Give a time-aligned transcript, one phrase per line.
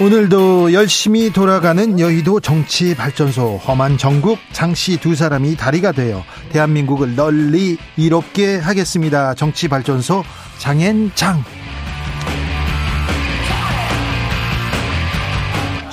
[0.00, 7.78] 오늘도 열심히 돌아가는 여의도 정치 발전소 험한 정국 장씨 두 사람이 다리가 되어 대한민국을 널리
[7.96, 9.34] 이롭게 하겠습니다.
[9.34, 10.24] 정치 발전소
[10.58, 11.44] 장앤장.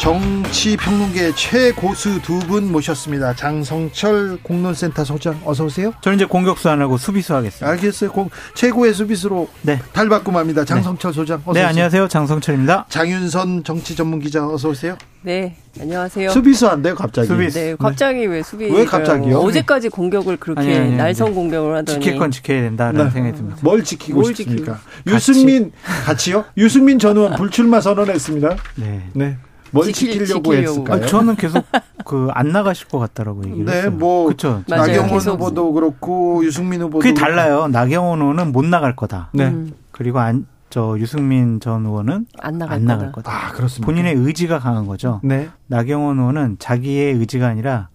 [0.02, 3.36] 정치평론계 최고수 두 분 모셨습니다.
[3.36, 5.94] 장성철 공론센터 소장 어서 오세요.
[6.02, 7.70] 저는 이제 공격수 안 하고 수비수 하겠습니다.
[7.70, 8.12] 알겠어요.
[8.12, 9.80] 공, 최고의 수비수로 네.
[9.94, 10.66] 달바꿈합니다.
[10.66, 11.16] 장성철 네.
[11.16, 11.68] 소장 어서 네, 오세요.
[11.68, 12.08] 안녕하세요.
[12.08, 12.88] 장성철입니다.
[12.90, 14.98] 장윤선 정치 전문 기자 어서 오세요.
[15.22, 16.32] 네, 안녕하세요.
[16.32, 17.28] 수비수 안 돼요, 갑자기?
[17.28, 17.60] 수비수.
[17.60, 18.66] 네, 갑자기 왜 수비?
[18.66, 19.38] 왜 갑자기요?
[19.38, 23.12] 어제까지 공격을 그렇게 아니, 아니, 아니, 날선 공격을 하더니 지킬 건 지켜야 된다는 네.
[23.12, 23.58] 생각이 듭니다.
[23.62, 24.80] 뭘 지키고 뭘 싶습니까?
[25.04, 25.16] 지키고.
[25.16, 25.72] 유승민
[26.06, 26.46] 같이요?
[26.58, 28.56] 유승민 전 의원 불출마 선언했습니다.
[28.78, 29.04] 네.
[29.14, 29.38] 네.
[29.72, 30.98] 뭘 지킬, 지키 려고, 했을까요?
[31.02, 31.66] 아니, 저는 계속
[32.06, 33.92] 그 안 나가실 것 같다라고 얘기를 네, 했어요.
[33.92, 34.64] 뭐 그렇죠.
[34.68, 37.68] 나경원 후보도 그렇고 유승민 후보도 그게 달라요.
[37.68, 39.30] 나경원 의원은 못 나갈 거다.
[39.34, 39.48] 네.
[39.48, 39.74] 음.
[39.92, 43.32] 그리고 안, 저 유승민 전 의원은 안 나갈, 안 나갈 거다.
[43.32, 43.86] 아, 그렇습니다.
[43.86, 45.20] 본인의 의지가 강한 거죠.
[45.24, 45.50] 네.
[45.68, 47.90] 나경원 의원은 자기의 의지가 아니라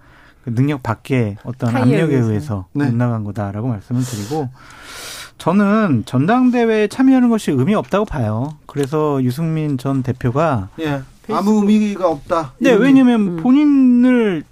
[0.44, 2.86] 그 능력 밖에 어떤 압력에 의해서, 의해서 네.
[2.86, 4.48] 못 나간 거다라고 말씀을 드리고
[5.38, 8.56] 저는 전당대회에 참여하는 것이 의미 없다고 봐요.
[8.66, 11.02] 그래서 유승민 전 대표가 예.
[11.30, 12.54] 아무 의미가 없다.
[12.58, 13.36] 네, 왜냐면 음.
[13.36, 14.44] 본인을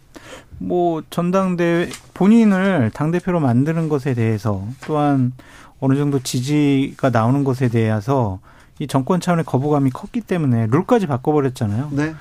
[0.58, 5.32] 뭐 전당대회 본인을 당 대표로 만드는 것에 대해서 또한
[5.80, 8.38] 어느 정도 지지가 나오는 것에 대해서
[8.78, 11.90] 이 정권 차원의 거부감이 컸기 때문에 룰까지 바꿔버렸잖아요.
[11.92, 12.14] 네.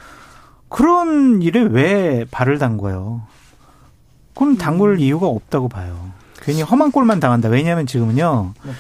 [0.70, 3.22] 그런 일에 왜 발을 담궈요?
[4.36, 5.00] 그럼 담글 음.
[5.00, 6.12] 이유가 없다고 봐요.
[6.42, 7.50] 괜히 험한 꼴만 당한다.
[7.50, 8.54] 왜냐하면 지금은요.
[8.64, 8.72] 네.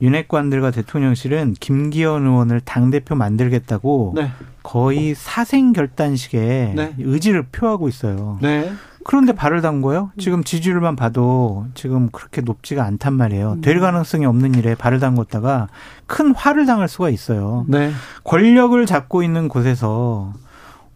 [0.00, 4.30] 윤핵관들과 대통령실은 김기현 의원을 당대표 만들겠다고 네.
[4.62, 6.94] 거의 사생 결단식의 네.
[6.98, 8.38] 의지를 표하고 있어요.
[8.42, 8.70] 네.
[9.04, 10.10] 그런데 발을 담궈요?
[10.18, 13.52] 지금 지지율만 봐도 지금 그렇게 높지가 않단 말이에요.
[13.52, 13.60] 음.
[13.60, 15.68] 될 가능성이 없는 일에 발을 담궜다가
[16.06, 17.64] 큰 화를 당할 수가 있어요.
[17.68, 17.92] 네.
[18.24, 20.32] 권력을 잡고 있는 곳에서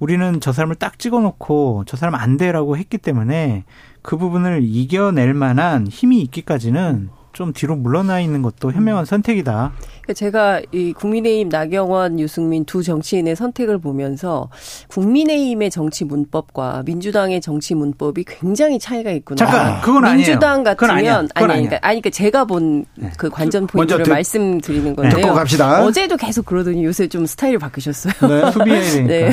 [0.00, 3.64] 우리는 저 사람을 딱 찍어놓고 저 사람 안 돼라고 했기 때문에
[4.02, 9.72] 그 부분을 이겨낼 만한 힘이 있기까지는 좀 뒤로 물러나 있는 것도 현명한 선택이다.
[10.02, 14.50] 그러니까 제가 이 국민의힘 나경원, 유승민 두 정치인의 선택을 보면서
[14.88, 19.36] 국민의힘의 정치 문법과 민주당의 정치 문법이 굉장히 차이가 있구나.
[19.36, 20.16] 잠깐, 그건 아니에요.
[20.16, 23.28] 민주당 같으면 아니, 아니, 그러니까, 아니, 그러니까 제가 본그 네.
[23.32, 25.22] 관전 포인트를 드, 말씀드리는 건데요.
[25.22, 25.82] 듣고 갑시다.
[25.82, 28.12] 어제도 계속 그러더니 요새 좀 스타일을 바뀌셨어요.
[28.20, 29.00] 네, 되니까.
[29.08, 29.30] 네.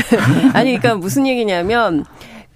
[0.54, 2.06] 아니, 그러니까 무슨 얘기냐면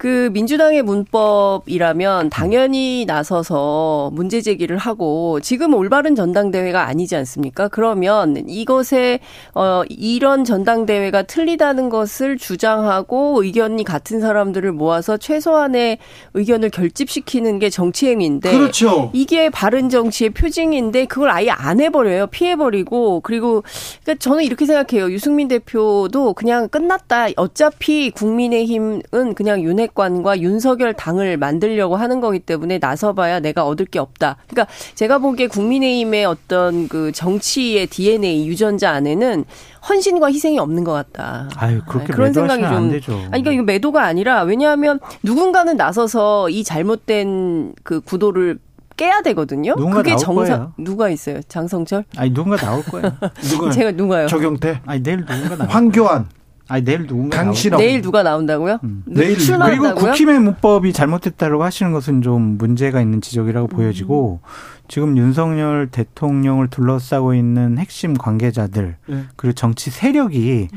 [0.02, 7.68] 그 민주당의 문법이라면 당연히 나서서 문제 제기를 하고 지금 올바른 전당대회가 아니지 않습니까?
[7.68, 9.20] 그러면 이것에
[9.54, 16.00] 어 이런 전당대회가 틀리다는 것을 주장하고 의견이 같은 사람들을 모아서 최소한의
[16.34, 19.12] 의견을 결집시키는 게 정치 행위인데 그렇죠.
[19.14, 22.26] 이게 바른 정치의 표징인데 그걸 아예 안 해 버려요.
[22.26, 23.64] 피해 버리고 그리고
[24.04, 25.12] 그러니까 저는 이렇게 생각해요.
[25.12, 27.28] 유승민 대표도 그냥 끝났다.
[27.38, 34.00] 어차피 국민의힘은 그냥 윤핵 정책관과 윤석열 당을 만들려고 하는 거기 때문에 나서봐야 내가 얻을 게
[34.00, 34.38] 없다.
[34.48, 39.46] 그러니까 제가 보기에 국민의힘의 어떤 그 정치의 DNA 유전자 안에는
[39.88, 41.50] 헌신과 희생이 없는 것 같다.
[41.56, 42.62] 아유, 그렇게 그런 생각이
[43.02, 43.16] 좀.
[43.16, 48.60] 아니, 그러니까 이거 매도가 아니라 왜냐하면 누군가는 나서서 이 잘못된 그 구도를
[48.98, 49.76] 깨야 되거든요.
[49.76, 50.74] 그게 정상 거예요.
[50.78, 51.42] 누가 있어요?
[51.48, 52.04] 장성철?
[52.18, 53.12] 아니 누군가 나올 거예요.
[53.50, 54.28] 누가 제가 누가요?
[54.30, 54.82] 조경태.
[54.86, 55.66] 아니 내일 누군가 나.
[55.66, 56.28] 황교안.
[56.72, 58.80] 아니 내일 누군가 강신업 내일 누가 나온다고요?
[58.86, 59.04] 음.
[59.06, 63.76] 내일 그리고 국힘의 문법이 잘못됐다고 하시는 것은 좀 문제가 있는 지적이라고 음.
[63.76, 64.40] 보여지고
[64.88, 69.24] 지금 윤석열 대통령을 둘러싸고 있는 핵심 관계자들 네.
[69.36, 70.70] 그리고 정치 세력이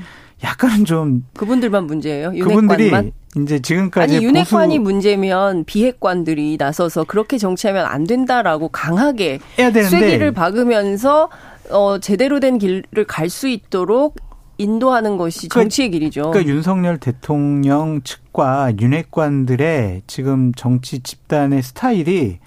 [0.43, 2.33] 약간은 좀 그분들만 문제예요.
[2.33, 3.13] 그분들이 윤핵관만?
[3.37, 10.33] 이제 지금까지 아니 윤핵관이 문제면 비핵관들이 나서서 그렇게 정치하면 안 된다라고 강하게 해야 되는데 쐐기를
[10.33, 11.29] 박으면서
[11.71, 14.17] 어 제대로 된 길을 갈 수 있도록
[14.59, 16.31] 인도하는 것이 그러니까 정치의 길이죠.
[16.31, 22.39] 그러니까 윤석열 대통령 측과 윤핵관들의 지금 정치 집단의 스타일이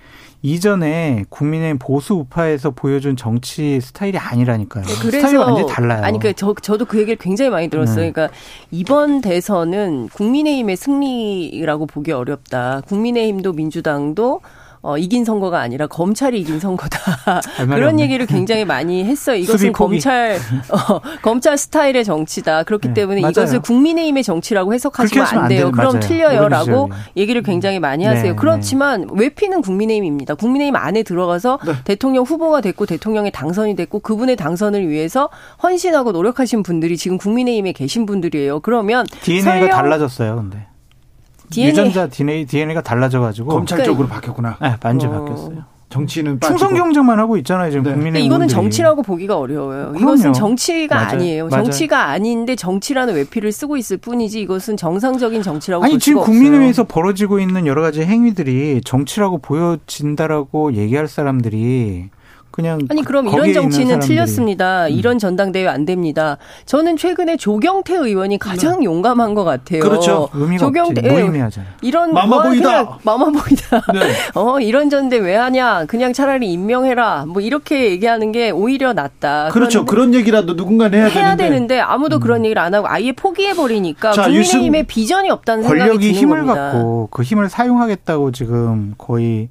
[0.43, 4.85] 이전에 국민의 보수 우파에서 보여준 정치 스타일이 아니라니까요.
[4.85, 6.03] 네, 그래서 스타일이 완전히 달라요.
[6.03, 8.05] 아니 그저 저도 그 얘기를 굉장히 많이 들었어요.
[8.05, 8.11] 네.
[8.11, 8.35] 그러니까
[8.71, 12.81] 이번 대선은 국민의힘의 승리라고 보기 어렵다.
[12.87, 14.41] 국민의힘도 민주당도
[14.81, 17.41] 어, 이긴 선거가 아니라 검찰이 이긴 선거다.
[17.67, 18.03] 그런 없네.
[18.03, 19.35] 얘기를 굉장히 많이 했어요.
[19.37, 20.37] 이것은 검찰
[20.69, 22.63] 어, 검찰 스타일의 정치다.
[22.63, 23.31] 그렇기 네, 때문에 맞아요.
[23.31, 25.67] 이것을 국민의힘의 정치라고 해석하시면 안 돼요.
[25.67, 25.99] 안 그럼 맞아요.
[25.99, 28.31] 틀려요라고 얘기를 굉장히 많이 하세요.
[28.31, 29.07] 네, 그렇지만 네.
[29.13, 30.35] 외피는 국민의힘입니다.
[30.35, 31.73] 국민의힘 안에 들어가서 네.
[31.83, 35.29] 대통령 후보가 됐고 대통령에 당선이 됐고 그분의 당선을 위해서
[35.63, 38.59] 헌신하고 노력하신 분들이 지금 국민의힘에 계신 분들이에요.
[38.61, 40.35] 그러면 DNA가 달라졌어요.
[40.35, 40.67] 근데.
[41.49, 41.71] DNA.
[41.71, 44.57] 유전자 DNA, DNA가 달라져가지고 검찰 쪽으로 바뀌었구나.
[44.61, 45.19] 네, 완전 어.
[45.19, 45.77] 바뀌었어요.
[45.89, 47.93] 정치는 충성 경쟁만 하고 있잖아요 지금 네.
[47.93, 49.93] 국민의 이거는 정치라고 보기가 어려워요.
[49.93, 49.99] 그럼요.
[49.99, 51.09] 이것은 정치가 맞아요.
[51.11, 51.47] 아니에요.
[51.47, 51.63] 맞아요.
[51.63, 57.65] 정치가 아닌데 정치라는 외피를 쓰고 있을 뿐이지 이것은 정상적인 정치라고 아니 지금 국민의회에서 벌어지고 있는
[57.67, 62.09] 여러 가지 행위들이 정치라고 보여진다라고 얘기할 사람들이
[62.57, 64.87] 그냥 아니 그럼 이런 정치는 틀렸습니다.
[64.87, 64.91] 음.
[64.91, 66.37] 이런 전당대회 안 됩니다.
[66.65, 68.85] 저는 최근에 조경태 의원이 가장 네.
[68.85, 69.81] 용감한 것 같아요.
[69.81, 70.27] 그렇죠.
[70.33, 71.13] 의미가 조경태 없지.
[71.13, 71.67] 무의미하잖아.
[71.83, 72.97] 이런 마마보이다.
[73.03, 73.81] 마마보이다.
[73.93, 74.11] 네.
[74.33, 75.85] 어 이런 전대 왜 하냐?
[75.85, 77.25] 그냥 차라리 임명해라.
[77.27, 79.49] 뭐 이렇게 얘기하는 게 오히려 낫다.
[79.49, 79.85] 그렇죠.
[79.85, 81.43] 그런 얘기라도 누군가 해야, 해야 되는데.
[81.43, 82.19] 되는데 아무도 음.
[82.21, 86.71] 그런 얘기를 안 하고 아예 포기해 버리니까 국민의힘의 비전이 없다는 생각이 드는 힘을 겁니다.
[86.71, 89.49] 갖고 그 힘을 사용하겠다고 지금 거의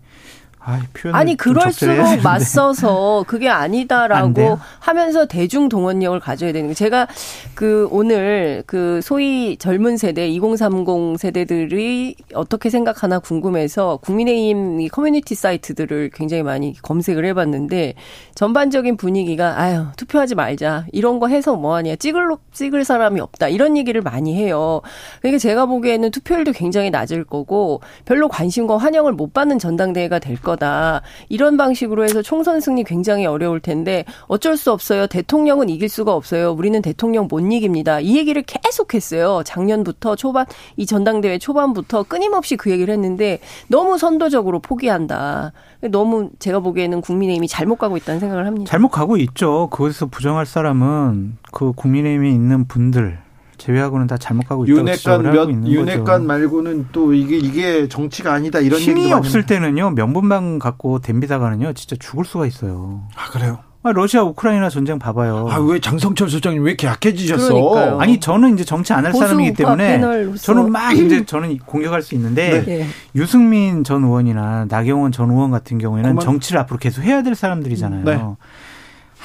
[1.14, 6.74] 아니 그럴수록 맞서서 그게 아니다라고 하면서 대중 동원력을 가져야 되는 거.
[6.74, 7.06] 제가
[7.54, 16.42] 그 오늘 그 소위 젊은 세대 2030 세대들이 어떻게 생각하나 궁금해서 국민의힘 커뮤니티 사이트들을 굉장히
[16.42, 17.94] 많이 검색을 해봤는데
[18.34, 24.00] 전반적인 분위기가 아유 투표하지 말자 이런 거 해서 뭐하냐 찍을 찍을 사람이 없다 이런 얘기를
[24.02, 24.82] 많이 해요.
[25.20, 30.55] 그러니까 제가 보기에는 투표율도 굉장히 낮을 거고 별로 관심과 환영을 못 받는 전당대회가 될 거.
[30.56, 31.02] 거다.
[31.28, 35.06] 이런 방식으로 해서 총선 승리 굉장히 어려울 텐데 어쩔 수 없어요.
[35.06, 36.52] 대통령은 이길 수가 없어요.
[36.52, 38.00] 우리는 대통령 못 이깁니다.
[38.00, 39.42] 이 얘기를 계속 했어요.
[39.44, 43.38] 작년부터 초반 이 전당대회 초반부터 끊임없이 그 얘기를 했는데
[43.68, 45.52] 너무 선도적으로 포기한다.
[45.90, 48.70] 너무 제가 보기에는 국민의힘이 잘못 가고 있다는 생각을 합니다.
[48.70, 49.68] 잘못 가고 있죠.
[49.70, 53.25] 그것에서 부정할 사람은 그 국민의힘에 있는 분들
[53.66, 58.78] 제외하고는 다 잘못 가고 있다고 윤핵관 몇 윤핵관 말고는 또 이게 이게 정치가 아니다 이런
[58.80, 63.02] 힘이 없을 때는요 명분만 갖고 댐비다가는요 진짜 죽을 수가 있어요.
[63.16, 63.58] 아 그래요?
[63.82, 65.46] 아, 러시아 우크라이나 전쟁 봐봐요.
[65.48, 67.54] 아, 왜 장성철 소장님 왜 이렇게 약해지셨어?
[67.54, 68.00] 그러니까요.
[68.00, 70.00] 아니, 저는 이제 정치 안 할 사람이기 때문에
[70.42, 72.86] 저는 막 이제 저는 공격할 수 있는데 네.
[73.14, 76.24] 유승민 전 의원이나 나경원 전 의원 같은 경우에는 그만...
[76.24, 78.04] 정치를 앞으로 계속 해야 될 사람들이잖아요.
[78.04, 78.20] 네.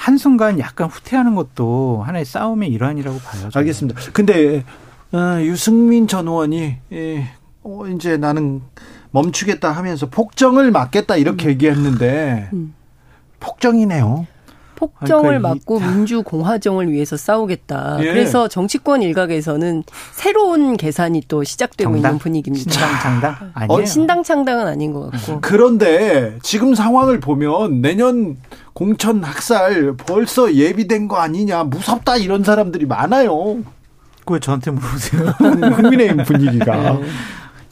[0.02, 3.42] 한순간 약간 후퇴하는 것도 하나의 싸움의 일환이라고 봐요.
[3.42, 3.50] 저는.
[3.54, 4.00] 알겠습니다.
[4.12, 4.64] 근데
[5.12, 7.28] 어, 유승민 전 의원이 예,
[7.62, 8.62] 어, 이제 나는
[9.12, 11.50] 멈추겠다 하면서 폭정을 막겠다 이렇게 음.
[11.50, 12.74] 얘기했는데 음.
[13.38, 14.26] 폭정이네요.
[14.88, 17.98] 폭정을 그러니까 막고 민주공화정을 위해서 싸우겠다.
[18.00, 18.04] 예.
[18.04, 22.10] 그래서 정치권 일각에서는 새로운 계산이 또 시작되고 정당?
[22.10, 22.70] 있는 분위기입니다.
[22.70, 23.50] 신당 창당?
[23.54, 23.80] 아니에요.
[23.82, 25.38] 어, 신당 창당은 아닌 것 같고.
[25.40, 28.36] 그런데 지금 상황을 보면 내년
[28.72, 33.58] 공천 학살 벌써 예비된 거 아니냐 무섭다 이런 사람들이 많아요.
[34.30, 35.34] 왜 저한테 물어보세요?
[35.76, 36.94] 국민의힘 분위기가.
[36.94, 37.02] 네.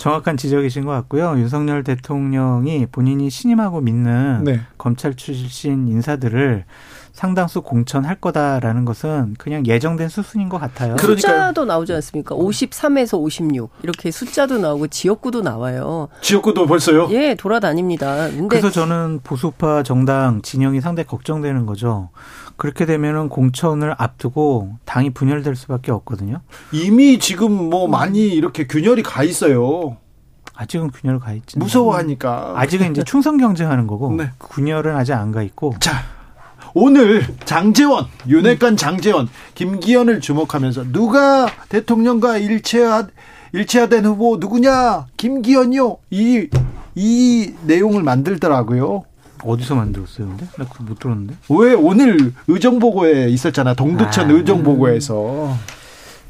[0.01, 1.33] 정확한 지적이신 것 같고요.
[1.37, 4.61] 윤석열 대통령이 본인이 신임하고 믿는 네.
[4.79, 6.65] 검찰 출신 인사들을
[7.25, 10.97] 상당수 공천할 거다라는 것은 그냥 예정된 수순인 것 같아요.
[10.97, 12.35] 숫자도 나오지 않습니까?
[12.35, 16.09] 53에서 56 이렇게 숫자도 나오고 지역구도 나와요.
[16.23, 17.09] 지역구도 벌써요?
[17.11, 18.31] 예, 돌아다닙니다.
[18.31, 22.09] 근데 그래서 저는 보수파 정당 진영이 상당히 걱정되는 거죠.
[22.57, 26.41] 그렇게 되면은 공천을 앞두고 당이 분열될 수밖에 없거든요.
[26.73, 29.99] 이미 지금 뭐 많이 이렇게 균열이 가 있어요.
[30.55, 31.59] 아직은 균열 가 있지.
[31.59, 32.55] 무서워하니까.
[32.57, 34.31] 아직은 이제 충성 경쟁하는 거고 네.
[34.41, 35.75] 균열은 아직 안 가 있고.
[35.81, 35.93] 자,
[36.75, 43.09] 오늘 장재원, 윤핵관 장재원, 김기현을 주목하면서 누가 대통령과 일체화,
[43.53, 45.07] 일체화된 후보 누구냐?
[45.17, 45.97] 김기현이요.
[46.11, 46.49] 이,
[46.95, 49.05] 이 내용을 만들더라고요.
[49.43, 50.47] 어디서 만들었어요, 근데?
[50.59, 51.35] 나 그거 못 들었는데?
[51.49, 53.75] 왜 오늘 의정보고에 있었잖아.
[53.75, 55.57] 동두천 아, 의정보고에서.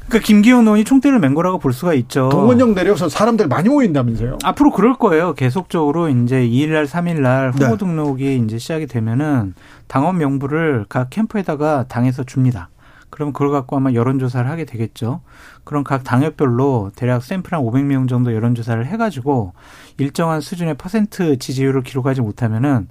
[0.07, 2.29] 그러니까 김기현 의원이 총대를 맨 거라고 볼 수가 있죠.
[2.29, 4.39] 동원령 내려서 사람들 많이 모인다면서요?
[4.43, 5.33] 앞으로 그럴 거예요.
[5.33, 7.77] 계속적으로 이제 2일 날, 3일 날 후보 네.
[7.77, 9.53] 등록이 이제 시작이 되면은
[9.87, 12.69] 당원 명부를 각 캠프에다가 당에서 줍니다.
[13.09, 15.21] 그럼 그걸 갖고 아마 여론조사를 하게 되겠죠.
[15.65, 19.53] 그럼 각 당협별로 대략 샘플 한 500명 정도 여론조사를 해가지고
[19.97, 22.87] 일정한 수준의 퍼센트 지지율을 기록하지 못하면은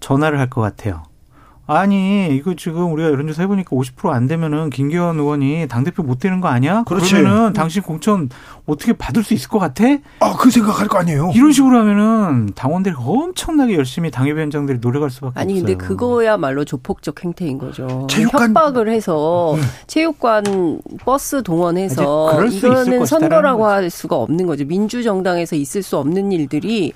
[0.00, 1.02] 전화를 할 것 같아요.
[1.66, 6.48] 아니 이거 지금 우리가 여론조사 해보니까 50%안 되면은 김기현 의원이 당 대표 못 되는 거
[6.48, 6.82] 아니야?
[6.84, 7.14] 그렇지.
[7.14, 8.28] 그러면은 당신 공천
[8.66, 9.84] 어떻게 받을 수 있을 것 같아?
[10.20, 11.32] 아그 생각할 거 아니에요.
[11.34, 15.64] 이런 식으로 하면은 당원들이 엄청나게 열심히 당협위원장들이 노력할 수밖에 아니, 없어요.
[15.64, 18.06] 아니 근데 그거야말로 조폭적 행태인 거죠.
[18.10, 19.62] 체육관 협박을 해서 네.
[19.86, 24.64] 체육관 버스 동원해서 이거는 선거라고 할 수가 없는 거죠.
[24.66, 26.92] 민주정당에서 있을 수 없는 일들이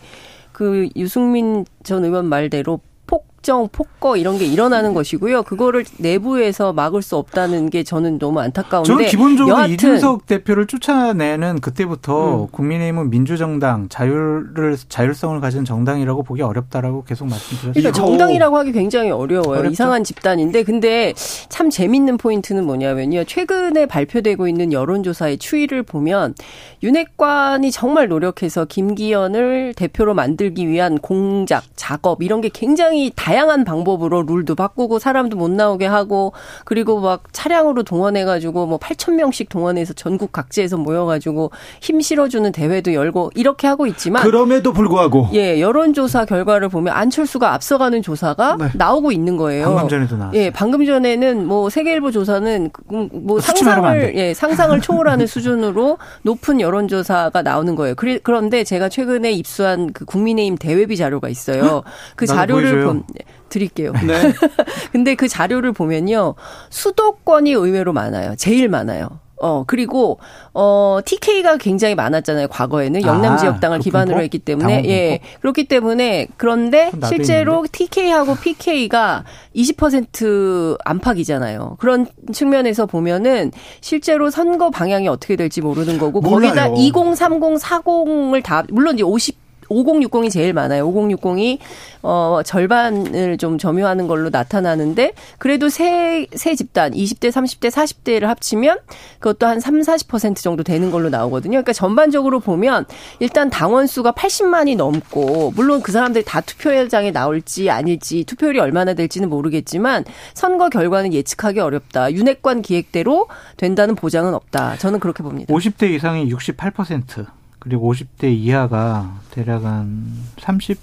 [0.52, 5.42] 그 유승민 전 의원 말대로 폭 정, 폭거 이런 게 일어나는 것이고요.
[5.44, 8.88] 그거를 내부에서 막을 수 없다는 게 저는 너무 안타까운데.
[8.88, 12.46] 저는 기본적으로 여하튼 이준석 대표를 쫓아내는 그때부터 음.
[12.50, 17.72] 국민의힘은 민주정당, 자유를 자율성을 가진 정당이라고 보기 어렵다라고 계속 말씀드렸어요.
[17.74, 19.60] 그러니까 정당이라고 하기 굉장히 어려워요.
[19.60, 19.70] 어렵죠.
[19.70, 21.14] 이상한 집단인데 근데
[21.48, 23.24] 참 재밌는 포인트는 뭐냐면요.
[23.24, 26.34] 최근에 발표되고 있는 여론조사의 추이를 보면
[26.82, 34.22] 윤핵관이 정말 노력해서 김기현을 대표로 만들기 위한 공작, 작업 이런 게 굉장히 다 양한 방법으로
[34.22, 36.32] 룰도 바꾸고 사람도 못 나오게 하고
[36.64, 42.50] 그리고 막 차량으로 동원해 가지고 뭐 8천 명씩 동원해서 전국 각지에서 모여 가지고 힘 실어주는
[42.52, 48.68] 대회도 열고 이렇게 하고 있지만 그럼에도 불구하고 예, 여론조사 결과를 보면 안철수가 앞서가는 조사가 네.
[48.74, 49.64] 나오고 있는 거예요.
[49.66, 50.40] 방금 전에도 나왔어요.
[50.40, 57.42] 예, 방금 전에는 뭐 세계일보 조사는 그- 뭐안 상상을 예, 상상을 초월하는 수준으로 높은 여론조사가
[57.42, 57.94] 나오는 거예요.
[58.22, 61.82] 그런데 제가 최근에 입수한 그 국민의힘 대외비 자료가 있어요.
[62.16, 62.84] 그 자료를.
[62.84, 63.02] 본
[63.48, 63.92] 드릴게요.
[64.06, 64.32] 네.
[64.92, 66.34] 근데 그 자료를 보면요.
[66.70, 68.34] 수도권이 의외로 많아요.
[68.36, 69.20] 제일 많아요.
[69.40, 70.18] 어, 그리고,
[70.52, 72.48] 어, TK가 굉장히 많았잖아요.
[72.48, 73.02] 과거에는.
[73.02, 74.22] 영남 아, 지역당을 그 기반으로 분포?
[74.24, 74.66] 했기 때문에.
[74.66, 75.20] 당원 예.
[75.40, 79.24] 그렇기 때문에, 그런데 실제로 TK하고 PK가
[79.54, 81.76] 20% 안팎이잖아요.
[81.78, 86.74] 그런 측면에서 보면은 실제로 선거 방향이 어떻게 될지 모르는 거고, 거기다 몰라요.
[86.76, 90.90] 20, 30, 40을 다, 물론 이제 50, 5060이 제일 많아요.
[90.90, 91.58] 5060이
[92.02, 98.78] 어 절반을 좀 점유하는 걸로 나타나는데 그래도 세 세 집단 20대, 30대, 40대를 합치면
[99.18, 101.52] 그것도 한 3, 40% 정도 되는 걸로 나오거든요.
[101.52, 102.86] 그러니까 전반적으로 보면
[103.18, 109.28] 일단 당원 수가 80만이 넘고 물론 그 사람들이 다 투표장에 나올지 아닐지 투표율이 얼마나 될지는
[109.28, 112.12] 모르겠지만 선거 결과는 예측하기 어렵다.
[112.12, 114.76] 윤핵관 기획대로 된다는 보장은 없다.
[114.78, 115.52] 저는 그렇게 봅니다.
[115.52, 117.26] 50대 이상이 68%
[117.58, 120.76] 그리고 50대 이하가 대략 한 32%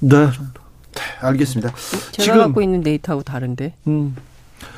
[0.00, 0.30] 네.
[0.32, 0.60] 정도
[1.20, 1.72] 알겠습니다.
[2.12, 3.74] 제가 지금 갖고 있는 데이터하고 다른데.
[3.86, 4.16] 음,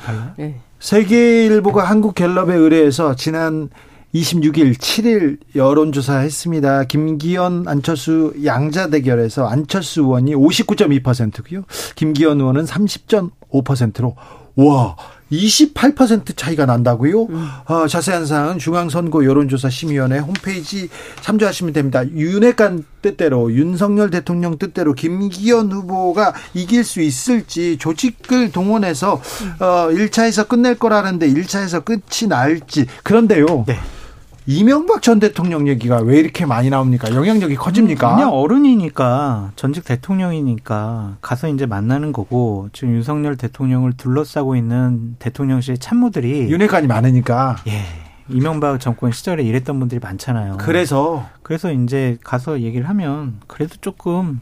[0.05, 0.33] 달라요.
[0.39, 0.55] 예.
[0.79, 3.69] 세계일보가 한국갤럽에 의뢰해서 지난
[4.13, 6.83] 26일, 7일 여론조사 했습니다.
[6.83, 11.63] 김기현, 안철수 양자 대결에서 안철수 의원이 59.2%고요.
[11.95, 14.15] 김기현 의원은 30.5%로
[14.55, 14.95] 와,
[15.33, 17.27] 28% 차이가 난다고요?
[17.65, 20.89] 어, 자세한 사항은 중앙선거 여론조사 심의위원회 홈페이지
[21.21, 22.07] 참조하시면 됩니다.
[22.07, 29.21] 윤핵관 뜻대로 윤석열 대통령 뜻대로 김기현 후보가 이길 수 있을지 조직을 동원해서
[29.59, 33.65] 어, 1차에서 끝낼 거라는데 1차에서 끝이 날지 그런데요.
[33.67, 33.77] 네.
[34.45, 37.13] 이명박 전 대통령 얘기가 왜 이렇게 많이 나옵니까?
[37.13, 38.15] 영향력이 커집니까?
[38.15, 46.51] 그냥 어른이니까 전직 대통령이니까 가서 이제 만나는 거고 지금 윤석열 대통령을 둘러싸고 있는 대통령실 참모들이
[46.51, 47.57] 윤핵관이 많으니까.
[47.67, 47.83] 예
[48.29, 50.57] 이명박 정권 시절에 일했던 분들이 많잖아요.
[50.59, 54.39] 그래서 그래서 이제 가서 얘기를 하면 그래도 조금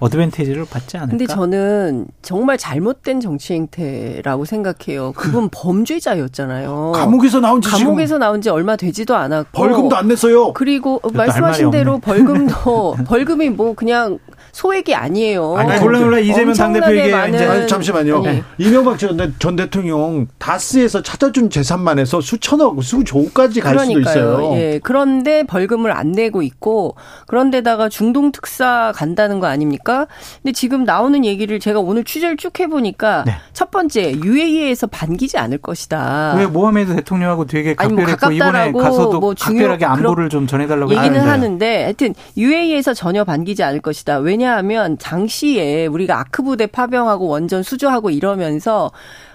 [0.00, 1.10] 어드밴티지를 받지 않을까?
[1.10, 5.12] 근데 저는 정말 잘못된 정치 행태라고 생각해요.
[5.12, 6.92] 그분 범죄자였잖아요.
[6.94, 10.52] 감옥에서 나온 지 지금 감옥에서 나온 지 얼마 되지도 않았고 벌금도 안 냈어요.
[10.52, 11.70] 그리고 말씀하신.
[11.70, 14.18] 대로 벌금도 벌금이 뭐 그냥
[14.52, 15.56] 소액이 아니에요.
[15.56, 18.24] 아니 몰라 몰라 이재명 당대표에게 많은- 이제 아니, 잠시만요.
[18.24, 18.42] 아니.
[18.58, 24.52] 이명박 전, 대- 전 대통령 다스에서 찾아준 재산만 해서 수천억, 수조까지 갈 수도 있어요.
[24.54, 24.78] 예.
[24.82, 26.94] 그런데 벌금을 안 내고 있고
[27.26, 29.83] 그런데다가 중동 특사 간다는 거 아닙니까?
[29.84, 33.32] 근데 지금 나오는 얘기를 제가 오늘 취재를 쭉 해보니까 네.
[33.52, 36.34] 첫 번째 UAE에서 반기지 않을 것이다.
[36.36, 41.14] 왜 모하메드 대통령하고 되게 뭐 각별했고 이번에 가깝다라고 가서도 뭐 각별하게 안보를 좀 전해달라고 얘기는
[41.14, 41.30] 했는데.
[41.30, 44.18] 하는데 하여튼 UAE에서 전혀 반기지 않을 것이다.
[44.18, 48.90] 왜냐하면 당시에 우리가 아크 부대 파병하고 원전 수주하고 이러면서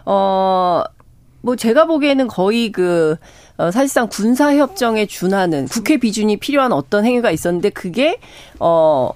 [0.06, 0.84] 어.
[1.42, 3.16] 뭐 제가 보기에는 거의 그
[3.58, 8.20] 어, 사실상 군사 협정에 준하는 국회 비준이 필요한 어떤 행위가 있었는데 그게
[8.60, 9.12] 어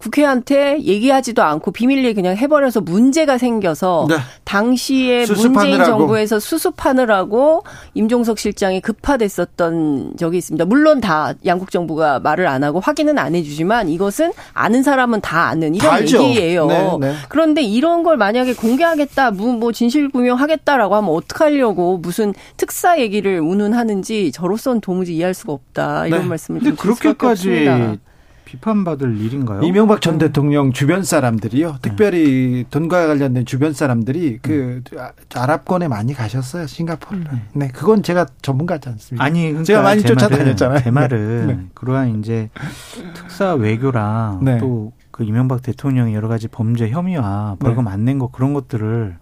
[0.00, 4.16] 국회한테 얘기하지도 않고 비밀리에 그냥 해버려서 문제가 생겨서 네.
[4.44, 5.84] 당시에 문재인 수습하느라고.
[5.84, 10.64] 정부에서 수습하느라고 임종석 실장이 급파됐었던 적이 있습니다.
[10.64, 15.76] 물론 다 양국 정부가 말을 안 하고 확인은 안 해주지만 이것은 아는 사람은 다 아는
[15.76, 16.22] 다 이런 알죠.
[16.22, 16.66] 얘기예요.
[16.66, 17.14] 네, 네.
[17.28, 24.80] 그런데 이런 걸 만약에 공개하겠다, 뭐, 뭐 진실규명하겠다라고 하면 어떡하려고 무슨 특사 얘기를 운운하는지 저로서는
[24.80, 26.28] 도무지 이해할 수가 없다 이런 네.
[26.28, 28.09] 말씀을 드릴 수밖에 그렇게까지 없습니다.
[28.50, 29.62] 비판받을 일인가요?
[29.62, 31.76] 이명박 전 대통령 주변 사람들이요.
[31.82, 36.66] 특별히 돈과 관련된 주변 사람들이 그 아- 아랍권에 많이 가셨어요.
[36.66, 37.20] 싱가포르.
[37.52, 39.24] 네, 그건 제가 전문가지 않습니다.
[39.24, 40.72] 아니, 그러니까 제가 많이 제 쫓아다녔잖아요.
[40.74, 41.66] 말은, 제 말은 네.
[41.74, 42.50] 그러한 이제
[43.14, 44.58] 특사 외교랑 네.
[44.58, 49.16] 또그 이명박 대통령의 여러 가지 범죄 혐의와 벌금 안 낸 거 그런 것들을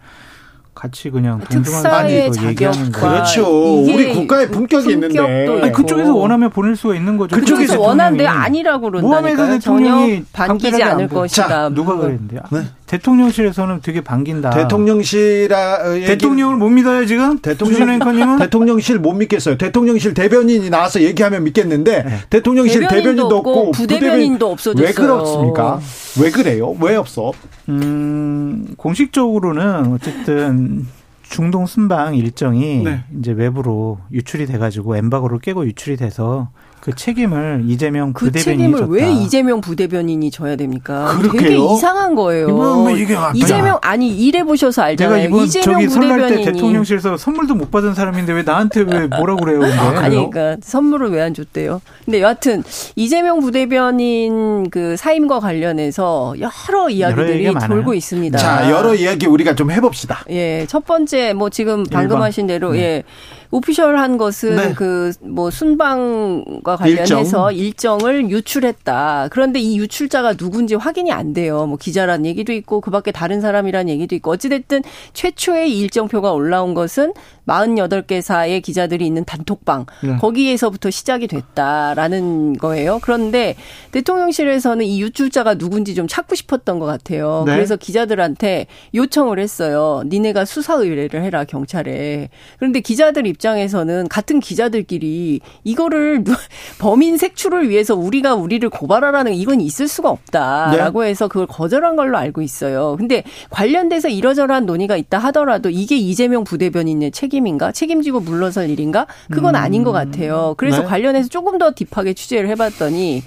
[0.78, 3.00] 같이 그냥 동등한 그 얘기하는 거.
[3.00, 3.82] 그렇죠.
[3.82, 5.18] 우리 국가의 품격이 있는데.
[5.18, 7.34] 아니, 그쪽에서 원하면 보낼 수가 있는 거죠.
[7.34, 9.58] 그쪽에서 원하는데 아니라고 그런다니까요.
[9.58, 11.48] 대통령이 반기지 않을 것이다.
[11.48, 12.42] 자, 누가 그랬는데요?
[12.52, 12.60] 네.
[12.88, 14.50] 대통령실에서는 되게 반긴다.
[14.50, 16.06] 대통령실 아, 얘기...
[16.06, 17.38] 대통령을 못 믿어요 지금?
[17.38, 19.58] 대통령 앵커님은 대통령실 못 믿겠어요.
[19.58, 22.18] 대통령실 대변인이 나와서 얘기하면 믿겠는데 네.
[22.30, 24.86] 대통령실 대변인도, 대변인도 없고 부대변인도 없어졌어요.
[24.86, 25.80] 왜 그렇습니까?
[26.20, 26.74] 왜 그래요?
[26.80, 27.32] 왜 없어?
[27.68, 30.86] 음 공식적으로는 어쨌든 um,
[31.28, 33.00] 중동 순방 일정이 네.
[33.18, 36.48] 이제 외부로 유출이 돼가지고 엠바고를 깨고 유출이 돼서
[36.80, 38.92] 그 책임을 이재명 그 부대변인이 책임을 졌다.
[38.92, 41.16] 왜 이재명 부대변인이 져야 됩니까?
[41.18, 41.40] 그렇게요?
[41.40, 42.48] 되게 이상한 거예요.
[42.48, 45.16] 뭐 이게 이재명 아니 일해 보셔서 알잖아요.
[45.16, 49.34] 내가 이번 이재명 저기 부대변인이 때 대통령실에서 선물도 못 받은 사람인데 왜 나한테 왜 뭐라
[49.36, 49.58] 그래요?
[49.60, 49.76] 근데?
[49.76, 51.82] 아니 그러니까 선물을 왜 안 줬대요?
[52.04, 52.62] 근데 여하튼
[52.94, 58.38] 이재명 부대변인 그 사임과 관련해서 여러 이야기들이 여러 돌고 있습니다.
[58.38, 60.24] 자 여러 이야기 우리가 좀 해봅시다.
[60.30, 62.22] 예, 첫 번째 뭐 지금 방금 1번.
[62.22, 62.78] 하신 대로 네.
[62.78, 63.02] 예.
[63.50, 64.74] 오피셜한 것은 네.
[64.74, 67.98] 그뭐 순방과 관련해서 일정.
[68.04, 69.28] 을 유출했다.
[69.30, 71.66] 그런데 이 유출자가 누군지 확인이 안 돼요.
[71.66, 74.82] 뭐 기자란 얘기도 있고 그밖에 다른 사람이란 얘기도 있고 어찌 됐든
[75.14, 77.12] 최초의 일정표가 올라온 것은
[77.48, 80.16] 48개사의 기자들이 있는 단톡방 네.
[80.16, 82.98] 거기에서부터 시작이 됐다라는 거예요.
[83.02, 83.56] 그런데
[83.92, 87.44] 대통령실에서는 이 유출자가 누군지 좀 찾고 싶었던 것 같아요.
[87.46, 87.54] 네.
[87.54, 90.02] 그래서 기자들한테 요청을 했어요.
[90.06, 92.28] 니네가 수사 의뢰를 해라 경찰에.
[92.58, 96.24] 그런데 기자들 입장에서는 같은 기자들끼리 이거를
[96.78, 101.08] 범인 색출을 위해서 우리가 우리를 고발하라는 이건 있을 수가 없다라고 네.
[101.08, 102.96] 해서 그걸 거절한 걸로 알고 있어요.
[102.98, 107.72] 근데 관련돼서 이러저러한 논의가 있다 하더라도 이게 이재명 부대변인의 책임 책임인가?
[107.72, 109.06] 책임지고 물러설 일인가?
[109.30, 109.60] 그건 음.
[109.60, 110.54] 아닌 것 같아요.
[110.56, 110.86] 그래서 네.
[110.86, 113.22] 관련해서 조금 더 deep하게 취재를 해봤더니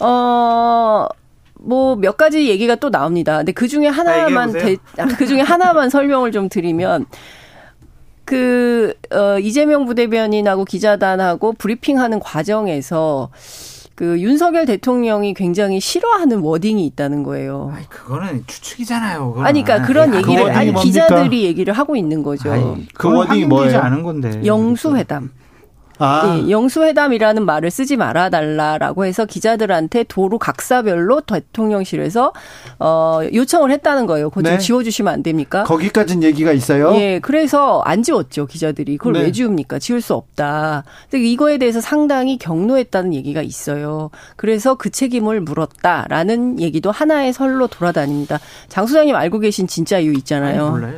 [0.00, 1.06] 어.
[1.60, 3.38] 뭐 몇 가지 얘기가 또 나옵니다.
[3.38, 7.06] 근데 그 중에 하나만 대, 아, 그 중에 하나만 설명을 좀 드리면
[8.26, 13.30] 그 어, 이재명 부대변인하고 기자단하고 브리핑하는 과정에서
[13.94, 17.72] 그 윤석열 대통령이 굉장히 싫어하는 wording이 있다는 거예요.
[17.74, 19.28] 아니, 그거는 추측이잖아요.
[19.28, 19.46] 그거는.
[19.46, 20.82] 아니, 그러니까 그런 그 얘기를 그 아니 뭡니까?
[20.82, 22.52] 기자들이 얘기를 하고 있는 거죠.
[22.52, 23.78] 아니, 그 wording이 뭐예요?
[23.78, 24.42] 않은 건데.
[24.44, 25.30] 영수회담.
[25.98, 26.40] 아.
[26.44, 32.32] 예, 영수회담이라는 말을 쓰지 말아 달라라고 해서 기자들한테 도로 각사별로 대통령실에서
[32.78, 34.30] 어 요청을 했다는 거예요.
[34.30, 34.50] 그거 네.
[34.50, 35.64] 좀 지워 주시면 안 됩니까?
[35.64, 36.94] 거기까지는 얘기가 있어요?
[36.96, 37.20] 예.
[37.20, 38.96] 그래서 안 지웠죠, 기자들이.
[38.96, 39.20] 그걸 네.
[39.22, 39.78] 왜 지웁니까?
[39.78, 40.84] 지울 수 없다.
[41.10, 44.10] 근데 이거에 대해서 상당히 경로했다는 얘기가 있어요.
[44.36, 48.40] 그래서 그 책임을 물었다라는 얘기도 하나의 설로 돌아다닙니다.
[48.68, 50.62] 장 소장님 알고 계신 진짜 이유 있잖아요.
[50.62, 50.94] 아니, 몰라요.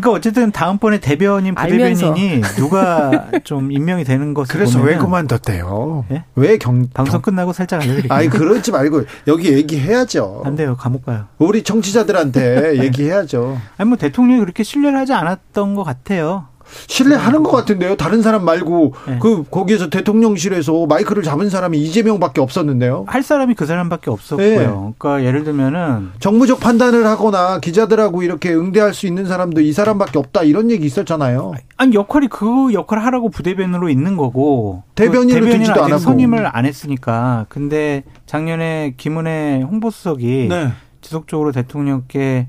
[0.00, 6.06] 그러니까 어쨌든 다음번에 대변인 부대변인이 누가 좀 임명이 되는 것을 그래서 왜 그만뒀대요?
[6.08, 6.24] 네?
[6.34, 8.12] 왜 경, 방송 끝나고 살짝 알려드릴게요.
[8.12, 10.42] 아니 그러지 말고 여기 얘기해야죠.
[10.44, 11.26] 안 돼요 감옥 가요.
[11.38, 13.58] 우리 청취자들한테 얘기해야죠.
[13.76, 16.46] 아니 뭐 대통령이 그렇게 신뢰를 하지 않았던 것 같아요.
[16.86, 17.96] 신뢰하는 것 같은데요.
[17.96, 19.18] 다른 사람 말고 네.
[19.20, 23.04] 그 거기에서 대통령실에서 마이크를 잡은 사람이 이재명밖에 없었는데요.
[23.06, 24.48] 할 사람이 그 사람밖에 없었고요.
[24.48, 24.66] 네.
[24.98, 30.42] 그러니까 예를 들면은 정무적 판단을 하거나 기자들하고 이렇게 응대할 수 있는 사람도 이 사람밖에 없다
[30.42, 31.52] 이런 얘기 있었잖아요.
[31.76, 37.46] 아니 역할이 그 역할을 하라고 부대변으로 있는 거고 대변인을 그 되지도 않았고 선임을 안 했으니까.
[37.48, 40.72] 근데 작년에 김은혜 홍보수석이 네.
[41.00, 42.48] 지속적으로 대통령께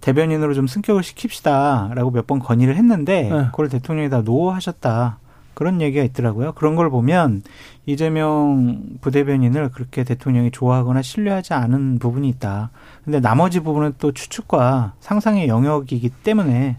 [0.00, 3.46] 대변인으로 좀 승격을 시킵시다라고 몇 번 건의를 했는데 네.
[3.46, 5.18] 그걸 대통령이 다 노하셨다.
[5.54, 6.52] 그런 얘기가 있더라고요.
[6.52, 7.42] 그런 걸 보면
[7.86, 12.70] 이재명 부대변인을 그렇게 대통령이 좋아하거나 신뢰하지 않은 부분이 있다.
[13.04, 16.76] 근데 나머지 부분은 또 추측과 상상의 영역이기 때문에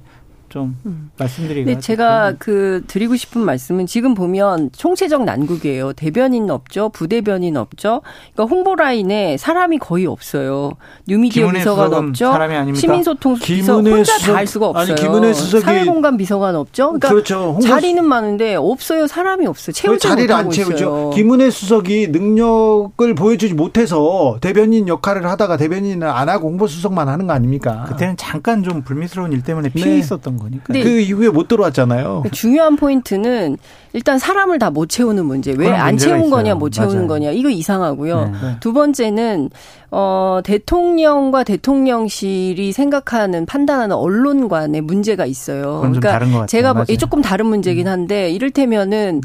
[0.50, 1.12] 좀 음.
[1.18, 1.70] 말씀드리고.
[1.70, 5.94] 네, 제가 그 드리고 싶은 말씀은 지금 보면 총체적 난국이에요.
[5.94, 8.02] 대변인 없죠, 부대변인 없죠.
[8.34, 10.72] 그러니까 홍보 라인에 사람이 거의 없어요.
[11.08, 12.34] 뉴미디어 비서관 없죠.
[12.76, 14.94] 시민소통 비서 혼자 다 할 수가 없어요.
[14.94, 16.88] 아니, 김은혜 수석이 사회공간 비서관 없죠.
[16.88, 17.36] 그러니까 그렇죠.
[17.54, 17.62] 홍보...
[17.62, 19.08] 자리는 많은데 없어요.
[19.08, 19.74] 사람이 없어요.
[19.74, 20.76] 채우지 자리를 안 채우죠.
[20.76, 21.10] 있어요.
[21.12, 27.34] 김은혜 수석이 능력을 보여주지 못해서 대변인 역할을 하다가 대변인을 안 하고 홍보 수석만 하는 거
[27.34, 27.86] 아닙니까?
[27.88, 29.98] 그때는 잠깐 좀 불미스러운 일 때문에 피해 네.
[29.98, 30.73] 있었던 거니까.
[30.73, 32.21] 그 이후에 못 들어왔잖아요.
[32.23, 33.58] 그 중요한 포인트는
[33.93, 35.54] 일단 사람을 다 못 채우는 문제.
[35.58, 36.30] 왜 안 채운 있어요.
[36.30, 37.08] 거냐, 못 채우는 맞아요.
[37.08, 37.32] 거냐.
[37.32, 38.26] 이거 이상하고요.
[38.26, 38.32] 네.
[38.41, 38.56] 네.
[38.60, 39.50] 두 번째는
[39.89, 45.80] 어 대통령과 대통령실이 생각하는 판단하는 언론 관의 문제가 있어요.
[45.82, 46.97] 그러니까 제가 맞아요.
[46.97, 47.91] 조금 다른 문제긴 음.
[47.91, 49.21] 한데 이를테면은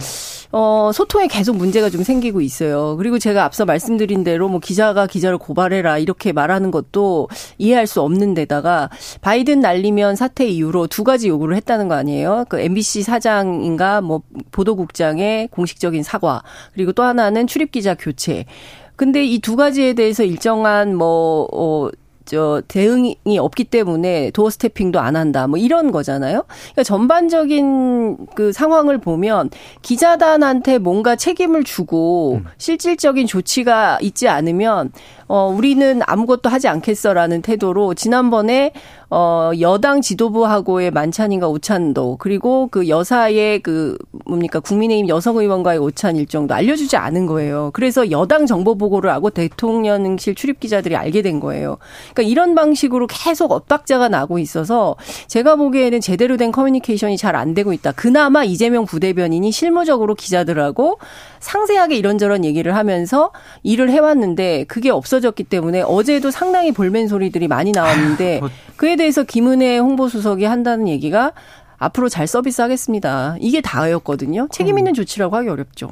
[0.55, 2.97] 어, 소통에 계속 문제가 좀 생기고 있어요.
[2.99, 8.35] 그리고 제가 앞서 말씀드린 대로 뭐 기자가 기자를 고발해라 이렇게 말하는 것도 이해할 수 없는
[8.35, 8.91] 데다가
[9.23, 12.45] 바이든 날리면 사태 이후로 두 가지 요구를 했다는 거 아니에요?
[12.51, 14.21] 그 MBC 사장인가 뭐
[14.51, 16.43] 보도국장의 공식적인 사과
[16.75, 18.45] 그리고 또 하나는 출입 기자 교체.
[19.03, 21.91] 근데 이 두 가지에 대해서 일정한 뭐, 어,
[22.25, 25.47] 저 대응이 없기 때문에 도어 스태핑도 안 한다.
[25.47, 26.45] 뭐 이런 거잖아요.
[26.49, 29.51] 그러니까 전반적인 그 상황을 보면
[29.83, 32.45] 기자단한테 뭔가 책임을 주고 음.
[32.59, 34.93] 실질적인 조치가 있지 않으면
[35.29, 38.73] 어 우리는 아무것도 하지 않겠어라는 태도로 지난번에
[39.15, 46.55] 어, 여당 지도부하고의 만찬인가 오찬도 그리고 그 여사의 그 뭡니까 국민의힘 여성 의원과의 오찬 일정도
[46.55, 47.73] 알려주지 않은 거예요.
[47.75, 51.77] 그래서 여당 정보 보고를 하고 대통령실 출입 기자들이 알게 된 거예요.
[52.15, 54.97] 그러니까 이런 방식으로 계속 엇박자가 나고 있어서
[55.27, 57.93] 제가 보기에는 제대로 된 커뮤니케이션이 잘 안 되고 있다.
[57.93, 60.99] 그나마 이재명 부대변인이 실무적으로 기자들하고
[61.41, 68.41] 상세하게 이런저런 얘기를 하면서 일을 해왔는데 그게 없어졌기 때문에 어제도 상당히 볼멘 소리들이 많이 나왔는데
[68.41, 71.33] 뭐 그에 대해서 김은혜 홍보수석이 한다는 얘기가
[71.79, 73.37] 앞으로 잘 서비스하겠습니다.
[73.41, 74.49] 이게 다였거든요.
[74.53, 75.89] 책임 있는 조치라고 하기 어렵죠.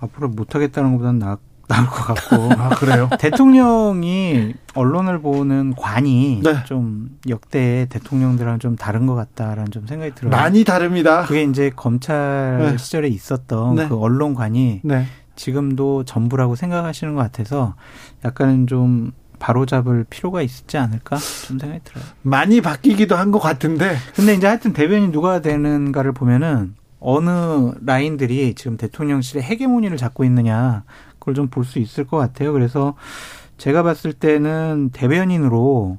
[0.00, 1.38] 앞으로 못하겠다는 것보다는 나,
[1.72, 2.52] 나을 것 같고.
[2.60, 3.08] 아, 그래요?
[3.18, 6.64] 대통령이 언론을 보는 관이 네.
[6.64, 10.30] 좀 역대 대통령들랑 좀 다른 것 같다라는 좀 생각이 들어요.
[10.30, 11.22] 많이 다릅니다.
[11.24, 12.78] 그게 이제 검찰 네.
[12.78, 13.88] 시절에 있었던 네.
[13.88, 15.06] 그 언론관이 네.
[15.36, 17.74] 지금도 전부라고 생각하시는 것 같아서
[18.24, 22.04] 약간은 좀 바로잡을 필요가 있지 않을까 좀 생각이 들어요.
[22.22, 23.96] 많이 바뀌기도 한 것 같은데.
[24.14, 30.84] 근데 이제 하여튼 대변인 누가 되는가를 보면은 어느 라인들이 지금 대통령실의 헤게모니를 잡고 있느냐
[31.22, 32.52] 그걸 좀 볼 수 있을 것 같아요.
[32.52, 32.94] 그래서
[33.56, 35.98] 제가 봤을 때는 대변인으로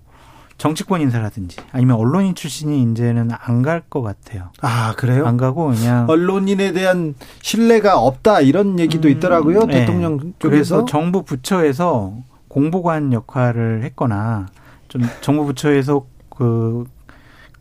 [0.58, 4.50] 정치권 인사라든지 아니면 언론인 출신이 이제는 안 갈 것 같아요.
[4.62, 5.26] 아 그래요?
[5.26, 9.66] 안 가고 그냥 언론인에 대한 신뢰가 없다 이런 얘기도 음, 있더라고요.
[9.66, 9.80] 네.
[9.80, 12.14] 대통령 쪽에서 그래서 정부 부처에서
[12.50, 14.48] 공보관 역할을 했거나
[14.90, 16.86] 좀 정부 부처에서 그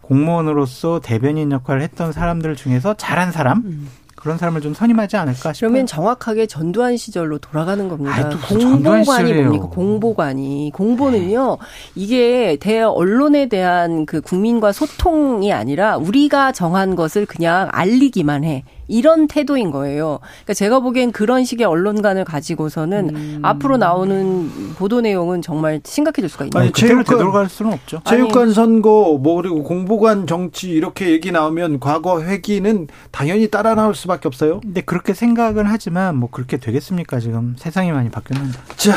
[0.00, 3.88] 공무원으로서 대변인 역할을 했던 사람들 중에서 잘한 사람 음.
[4.22, 5.68] 그런 사람을 좀 선임하지 않을까 싶어요.
[5.68, 8.14] 그러면 정확하게 전두환 시절로 돌아가는 겁니다.
[8.14, 9.66] 아이, 공보관이 뭡니까?
[9.66, 11.58] 공보관이 공보는요.
[11.60, 11.66] 네.
[11.96, 18.62] 이게 대 언론에 대한 그 국민과 소통이 아니라 우리가 정한 것을 그냥 알리기만 해.
[18.88, 20.18] 이런 태도인 거예요.
[20.22, 23.38] 그러니까 제가 보기엔 그런 식의 언론관을 가지고서는 음.
[23.42, 26.72] 앞으로 나오는 보도 내용은 정말 심각해질 수가 있는 거예요.
[26.72, 28.00] 체육관 되돌아갈 수는 없죠.
[28.06, 33.94] 체육관 아니, 선거 뭐 그리고 공보관 정치 이렇게 얘기 나오면 과거 회기는 당연히 따라 나올
[33.94, 34.60] 수밖에 없어요.
[34.60, 37.20] 근데 그렇게 생각은 하지만 뭐 그렇게 되겠습니까?
[37.20, 38.58] 지금 세상이 많이 바뀌었는데.
[38.76, 38.94] 자,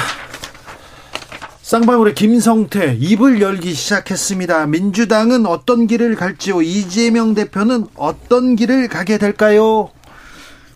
[1.66, 4.68] 쌍방울의 김성태 입을 열기 시작했습니다.
[4.68, 6.62] 민주당은 어떤 길을 갈지요?
[6.62, 9.90] 이재명 대표는 어떤 길을 가게 될까요?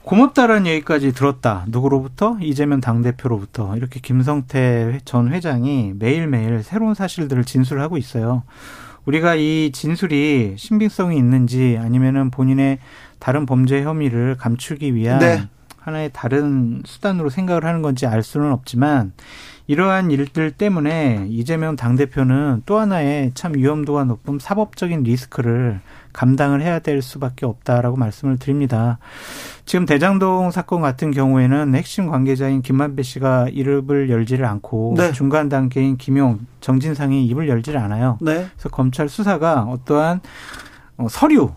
[0.01, 1.65] 고맙다라는 얘기까지 들었다.
[1.67, 2.39] 누구로부터?
[2.41, 3.77] 이재명 당대표로부터.
[3.77, 8.41] 이렇게 김성태 전 회장이 매일매일 새로운 사실들을 진술하고 있어요.
[9.05, 12.79] 우리가 이 진술이 신빙성이 있는지 아니면은 본인의
[13.19, 15.47] 다른 범죄 혐의를 감추기 위한 네.
[15.77, 19.13] 하나의 다른 수단으로 생각을 하는 건지 알 수는 없지만
[19.69, 25.79] 이러한 일들 때문에 이재명 당대표는 또 하나의 참 위험도가 높은 사법적인 리스크를
[26.11, 28.97] 감당을 해야 될 수밖에 없다라고 말씀을 드립니다.
[29.65, 35.11] 지금 대장동 사건 같은 경우에는 핵심 관계자인 김만배 씨가 이름을 열지를 않고 네.
[35.11, 38.17] 중간 단계인 김용, 정진상이 입을 열지를 않아요.
[38.21, 38.47] 네.
[38.51, 40.21] 그래서 검찰 수사가 어떠한
[40.97, 41.51] 어, 서류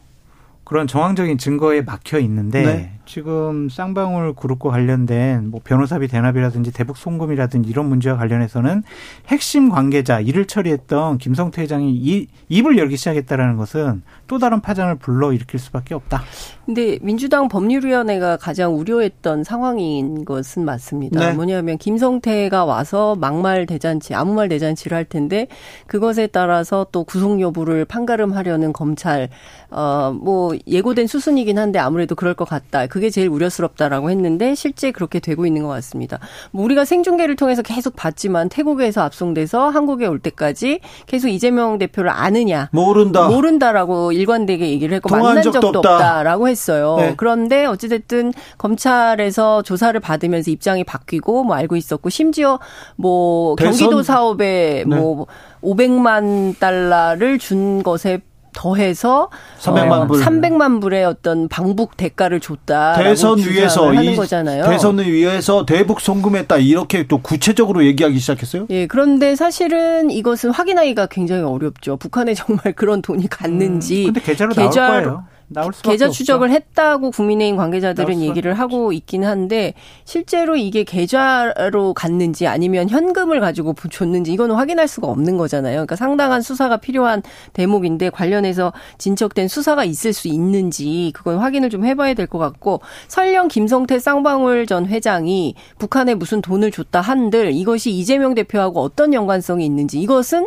[0.72, 2.92] 그런 정황적인 증거에 막혀 있는데 네.
[3.04, 8.82] 지금 쌍방울 그룹과 관련된 뭐 변호사비 대납이라든지 대북 송금이라든지 이런 문제와 관련해서는
[9.28, 15.34] 핵심 관계자 일을 처리했던 김성태 회장이 이, 입을 열기 시작했다라는 것은 또 다른 파장을 불러
[15.34, 16.22] 일으킬 수밖에 없다.
[16.64, 21.20] 근데 민주당 법률위원회가 가장 우려했던 상황인 것은 맞습니다.
[21.20, 21.32] 네.
[21.34, 25.48] 뭐냐면 김성태가 와서 막말 대잔치, 아무 말 대잔치를 할 텐데
[25.86, 29.28] 그것에 따라서 또 구속 여부를 판가름하려는 검찰
[29.72, 32.86] 어 뭐 예고된 수순이긴 한데 아무래도 그럴 것 같다.
[32.86, 36.18] 그게 제일 우려스럽다라고 했는데 실제 그렇게 되고 있는 것 같습니다.
[36.50, 42.68] 뭐 우리가 생중계를 통해서 계속 봤지만 태국에서 압송돼서 한국에 올 때까지 계속 이재명 대표를 아느냐
[42.72, 46.22] 모른다 모른다라고 일관되게 얘기를 했고 만난 적도, 적도 없다.
[46.22, 46.96] 라고 했어요.
[46.98, 47.14] 네.
[47.16, 52.58] 그런데 어찌됐든 검찰에서 조사를 받으면서 입장이 바뀌고 뭐 알고 있었고 심지어
[52.96, 53.72] 뭐 대선?
[53.72, 54.96] 경기도 사업에 네.
[54.96, 55.26] 뭐
[55.62, 58.20] 500만 달러를 준 것에
[58.54, 62.94] 더해서 300만 불 300만 불의 어떤 방북 대가를 줬다.
[62.94, 64.64] 대선 위에서 하는 거잖아요.
[64.64, 68.66] 대선을 위해서 대북 송금했다 이렇게 또 구체적으로 얘기하기 시작했어요?
[68.70, 68.86] 예.
[68.86, 71.96] 그런데 사실은 이것은 확인하기가 굉장히 어렵죠.
[71.96, 75.24] 북한에 정말 그런 돈이 갔는지 음, 근데 계좌로 계좌로 나올 거예요.
[75.52, 76.54] 나올 수밖에 계좌 추적을 없죠.
[76.54, 84.32] 했다고 국민의힘 관계자들은 얘기를 하고 있긴 한데 실제로 이게 계좌로 갔는지 아니면 현금을 가지고 줬는지
[84.32, 85.74] 이거는 확인할 수가 없는 거잖아요.
[85.74, 92.14] 그러니까 상당한 수사가 필요한 대목인데 관련해서 진척된 수사가 있을 수 있는지 그건 확인을 좀 해봐야
[92.14, 98.34] 될 것 같고 설령 김성태 쌍방울 전 회장이 북한에 무슨 돈을 줬다 한들 이것이 이재명
[98.34, 100.46] 대표하고 어떤 연관성이 있는지 이것은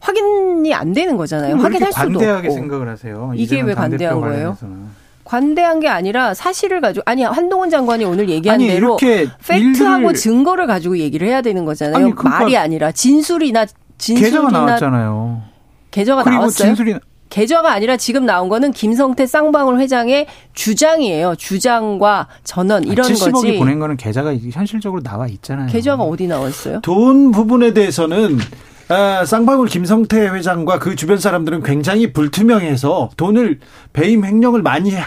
[0.00, 1.56] 확인이 안 되는 거잖아요.
[1.56, 2.54] 확인할 수도 관대하게 없고.
[2.54, 3.32] 생각을 하세요.
[3.34, 4.56] 이게 왜 관대한 거예요?
[5.24, 10.66] 관대한 게 아니라 사실을 가지고 아니 한동훈 장관이 오늘 얘기한 아니, 대로 이렇게 팩트하고 증거를
[10.66, 11.96] 가지고 얘기를 해야 되는 거잖아요.
[11.96, 15.42] 아니, 그러니까 말이 아니라 진술이나 계좌가 진술이나 나왔잖아요.
[15.90, 16.68] 계좌가 나왔어요.
[16.68, 16.94] 진술이
[17.28, 21.34] 계좌가 아니라 지금 나온 거는 김성태 쌍방울 회장의 주장이에요.
[21.36, 23.58] 주장과 전원 이런 70억이 거지.
[23.58, 25.66] 보낸 거는 계좌가 현실적으로 나와 있잖아요.
[25.66, 26.80] 계좌가 어디 나왔어요?
[26.80, 28.38] 돈 부분에 대해서는
[28.88, 33.58] 아, 쌍방울 김성태 회장과 그 주변 사람들은 굉장히 불투명해서 돈을
[33.92, 35.04] 배임 횡령을 많이 하-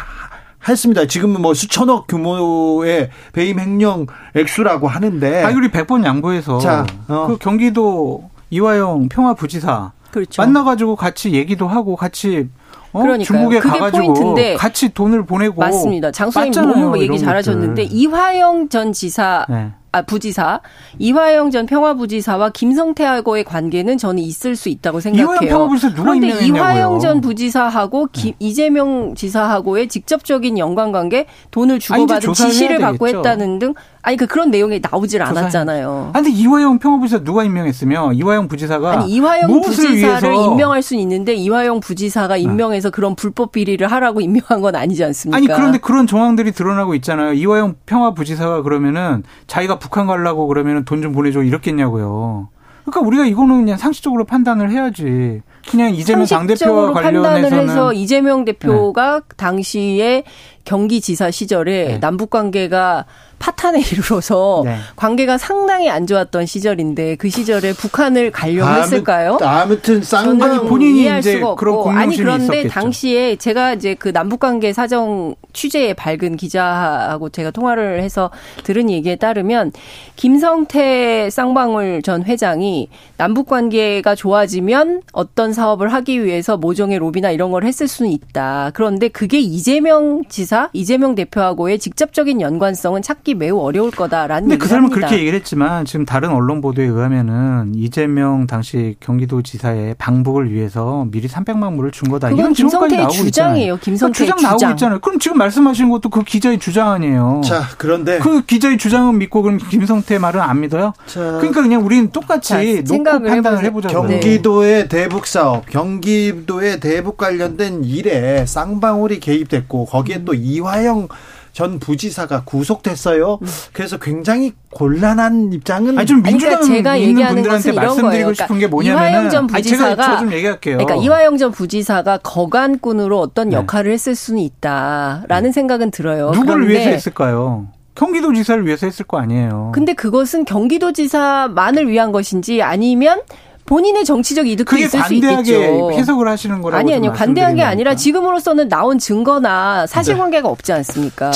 [0.68, 1.08] 했습니다.
[1.08, 7.26] 지금은 뭐 수천억 규모의 배임 횡령 액수라고 하는데 아, 우리 100번 양보해서 자, 어.
[7.28, 10.42] 그 경기도 이화영 평화부지사 그렇죠.
[10.42, 12.50] 만나가지고 같이 얘기도 하고 같이
[12.94, 13.02] 어?
[13.02, 13.24] 그러니까요.
[13.26, 16.12] 중국에 그게 가가지고 포인트인데 같이 돈을 보내고 맞습니다.
[16.12, 17.84] 장소님 너무 얘기 잘하셨는데.
[17.84, 19.72] 이화영 전 지사 네.
[19.94, 20.62] 아 부지사
[21.00, 25.26] 이화영 전 평화부지사와 김성태하고의 관계는 저는 있을 수 있다고 생각해요.
[25.36, 26.34] 이화영 평화부지사 누가 그런데?
[26.34, 26.46] 네.
[26.48, 33.18] 이화영 전 부지사하고 기- 이재명 지사하고의 직접적인 연관관계 돈을 주고받은 지시를 받고 되겠죠.
[33.18, 33.74] 했다는 등
[34.04, 36.10] 아니 그 그런 내용이 나오질 않았잖아요.
[36.14, 41.82] 아, 근데 이화영 평화부지사 누가 임명했으며 이화영 부지사가 아니 이화영 부지사를 임명할 수는 있는데 이화영
[41.82, 45.38] 부지사가 임명해서 그런 불법 비리를 하라고 임명한 건 아니지 않습니까?
[45.38, 47.34] 아니 그런데 그런 정황들이 드러나고 있잖아요.
[47.34, 52.48] 이화영 평화부지사가 그러면은 자기가 북한 가려고 그러면은 돈좀 보내줘 이렇겠냐고요.
[52.86, 55.42] 그러니까 우리가 이거는 그냥 상식적으로 판단을 해야지.
[55.70, 60.24] 그냥 이재명 당대표와 관련해서는 해서 이재명 대표가 당시에
[60.66, 62.00] 경기지사 시절에 네.
[62.00, 63.06] 남북 관계가
[63.42, 64.78] 파탄에 이르러서 네.
[64.96, 69.40] 관계가 상당히 안 좋았던 시절인데 그 시절에 북한을 가려고 했을까요?
[69.42, 72.70] 아무튼 쌍방 본인이 이해할 이제 수가 그런 없고 아니 그런데 있었겠죠.
[72.70, 78.30] 당시에 제가 이제 그 남북 관계 사정 취재에 밝은 기자하고 제가 통화를 해서
[78.64, 79.72] 들은 얘기에 따르면
[80.16, 87.64] 김성태 쌍방울 전 회장이 남북 관계가 좋아지면 어떤 사업을 하기 위해서 모종의 로비나 이런 걸
[87.66, 88.72] 했을 수는 있다.
[88.74, 94.90] 그런데 그게 이재명 지사, 이재명 대표하고의 직접적인 연관성은 찾기 매우 어려울 거다라는 근데 그 사람은
[94.90, 95.08] 합니다.
[95.08, 101.76] 그렇게 얘기를 했지만 지금 다른 언론 보도에 의하면은 이재명 당시 경기도지사의 방북을 위해서 미리 300만
[101.76, 102.30] 불을 준 거다.
[102.30, 103.74] 그건 이런 김성태의 나오고 주장이에요.
[103.74, 103.78] 있잖아요.
[103.80, 104.72] 김성태의 그 주장 나오고 주장.
[104.72, 105.00] 있잖아요.
[105.00, 107.42] 그럼 지금 말씀하시는 것도 그 기자의 주장 아니에요.
[107.46, 110.94] 자 그런데 그 기자의 주장은 믿고 그럼 김성태 말은 안 믿어요?
[111.06, 113.90] 자, 그러니까 그냥 우리는 똑같이 자, 놓고 생각을 판단을 해보자.
[113.90, 121.08] 경기도의 대북 사업, 경기도의 대북 관련된 일에 쌍방울이 개입됐고 거기에 또 이화영
[121.54, 123.40] 전 부지사가 구속됐어요.
[123.74, 127.86] 그래서 굉장히 곤란한 입장은 아니 좀 아니, 그러니까 민주당 제가 있는 얘기하는 분들한테 것은 이런
[127.86, 128.34] 말씀드리고 거예요.
[128.34, 130.78] 싶은 게 그러니까 뭐냐면은 이화영 전 아니, 제가 부지사가 저좀 얘기할게요.
[130.78, 133.58] 그러니까 이화영 전 부지사가 거간꾼으로 어떤 네.
[133.58, 136.32] 역할을 했을 수는 있다라는 생각은 들어요.
[136.32, 137.68] 누구를 그런데 위해서 했을까요?
[137.96, 139.72] 경기도지사를 위해서 했을 거 아니에요.
[139.74, 143.22] 근데 그것은 경기도지사만을 위한 것인지 아니면
[143.66, 145.92] 본인의 정치적 이득도 그게 있을 수 있겠죠.
[145.92, 147.96] 해석을 하시는 거라고 아니 좀 아니요 관대한 게 아니라.
[147.96, 151.32] 지금으로서는 나온 증거나 사실관계가 없지 않습니까?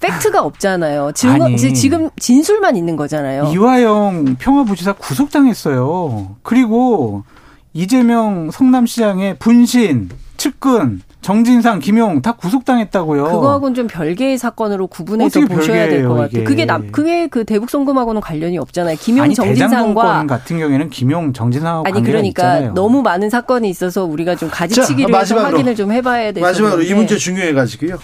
[0.00, 1.12] 팩트가 없잖아요.
[1.14, 1.56] 증거 아니.
[1.56, 3.50] 지금 진술만 있는 거잖아요.
[3.52, 6.36] 이화영 평화부지사 구속당했어요.
[6.42, 7.24] 그리고
[7.72, 13.24] 이재명 성남시장의 분신, 측근, 정진상, 김용 다 구속당했다고요.
[13.24, 16.44] 그거하고는 좀 별개의 사건으로 구분해서 보셔야 될 것 같아요.
[16.44, 18.96] 그게 남 그게 그 대북 송금하고는 관련이 없잖아요.
[19.00, 22.74] 김용 아니 정진상과 같은 경우에는 김용, 정진상하고 아니 그러니까 있잖아요.
[22.74, 25.56] 너무 많은 사건이 있어서 우리가 좀 가지치기를 자, 해서 마지막으로.
[25.58, 27.96] 확인을 좀 해봐야 돼서 마지막으로 이 문제 중요해가지고요.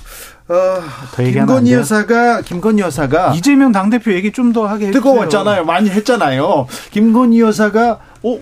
[0.48, 0.55] 어,
[1.16, 1.72] 김건희?
[1.72, 5.03] 여사가 김건희 여사가 이재명 당대표 얘기 좀 더 하게 해주세요.
[5.03, 5.64] 뜨거웠잖아요.
[5.64, 6.66] 많이 했잖아요.
[6.90, 8.38] 김건희 여사가 어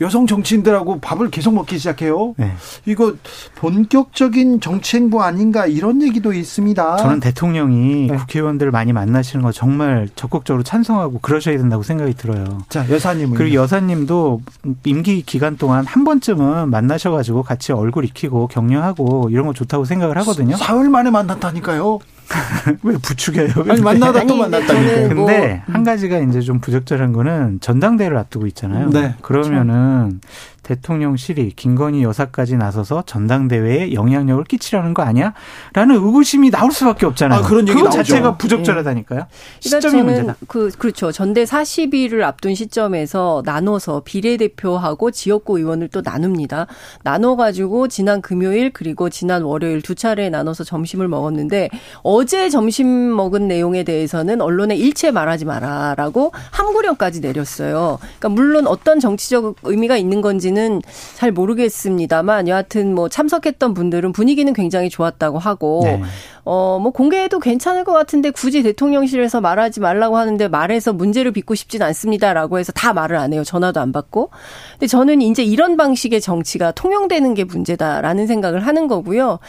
[0.00, 2.34] 여성 정치인들하고 밥을 계속 먹기 시작해요.
[2.36, 2.52] 네.
[2.84, 3.14] 이거
[3.54, 6.96] 본격적인 정치 행보 아닌가 이런 얘기도 있습니다.
[6.96, 8.16] 저는 대통령이 네.
[8.16, 12.62] 국회의원들을 많이 만나시는 거 정말 적극적으로 찬성하고 그러셔야 된다고 생각이 들어요.
[12.68, 14.42] 자 여사님은 그리고 여사님도
[14.84, 20.16] 임기 기간 동안 한 번쯤은 만나셔 가지고 같이 얼굴 익히고 격려하고 이런 거 좋다고 생각을
[20.18, 20.56] 하거든요.
[20.56, 22.00] 사흘 만에 만났다니까요.
[22.82, 23.48] 왜 부추겨요?
[23.68, 24.50] 아니 만나다 또.
[24.50, 28.90] 저는 뭐- 근데 한 가지가 이제 좀 부적절한 거는 전당대회를 앞두고 있잖아요.
[28.90, 30.20] 네, 그러면은
[30.62, 35.32] 대통령실이 김건희 여사까지 나서서 전당대회에 영향력을 끼치려는 거 아니야?
[35.74, 37.38] 라는 의구심이 나올 수밖에 없잖아요.
[37.38, 37.98] 아, 그런 얘기 나오죠.
[37.98, 39.26] 자체가 부적절하다니까요.
[39.28, 39.28] 그러니까
[39.60, 40.34] 시점이 문제다.
[40.48, 41.12] 그 그렇죠.
[41.12, 46.66] 전대 40일을 앞둔 시점에서 나눠서 비례대표하고 지역구 의원을 또 나눕니다.
[47.04, 51.68] 나눠 가지고 지난 금요일 그리고 지난 월요일 두 차례 나눠서 점심을 먹었는데
[52.02, 57.98] 어제 점심 먹은 내용에 대해서는 언론에 일체 말하지 마라라고 함구령까지 내렸어요.
[58.00, 60.82] 그러니까 물론 어떤 정치적 의미가 있는 건지는
[61.14, 66.02] 잘 모르겠습니다만 여하튼 뭐 참석했던 분들은 분위기는 굉장히 좋았다고 하고 네.
[66.48, 71.82] 어, 뭐 공개해도 괜찮을 것 같은데 굳이 대통령실에서 말하지 말라고 하는데 말해서 문제를 빚고 싶진
[71.82, 73.42] 않습니다라고 해서 다 말을 안 해요.
[73.42, 74.30] 전화도 안 받고.
[74.74, 79.40] 근데 저는 이제 이런 방식의 정치가 통용되는 게 문제다라는 생각을 하는 거고요.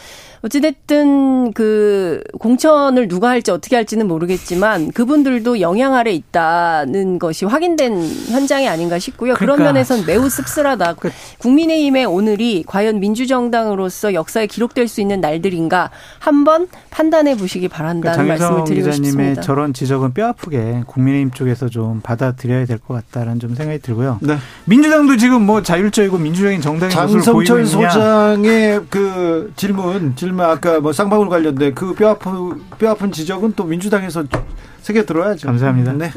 [0.42, 8.68] 어찌됐든 그 공천을 누가 할지 어떻게 할지는 모르겠지만 그분들도 영향 아래 있다는 것이 확인된 현장이
[8.68, 9.34] 아닌가 싶고요.
[9.34, 9.56] 그러니까.
[9.56, 10.94] 그런 면에선 매우 씁쓸하다.
[10.94, 18.44] 그 국민의힘의 오늘이 과연 민주정당으로서 역사에 기록될 수 있는 날들인가 한번 판단해 보시기 바란다는 그러니까
[18.46, 19.42] 말씀을 드리고 기자님의 싶습니다.
[19.42, 24.18] 저런 지적은 뼈아프게 국민의힘 쪽에서 좀 받아들여야 될 것 같다라는 좀 생각이 들고요.
[24.22, 24.36] 네.
[24.66, 27.90] 민주당도 지금 뭐 자율적이고 민주적인 정당의 모습을 보이고 있느냐.
[27.90, 34.24] 소장의 그 질문, 질문 아까 뭐 쌍방울 관련된 그 뼈아픈 뼈아픈 지적은 또 민주당에서
[34.80, 35.46] 새겨 들어야죠.
[35.48, 35.92] 감사합니다.
[35.92, 36.10] 네.